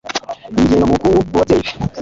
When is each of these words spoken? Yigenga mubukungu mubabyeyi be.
Yigenga 0.55 0.85
mubukungu 0.87 1.19
mubabyeyi 1.27 1.63
be. 1.65 1.71